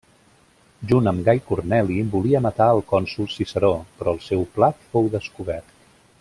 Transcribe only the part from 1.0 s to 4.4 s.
amb Gai Corneli volia matar al cònsol Ciceró, però el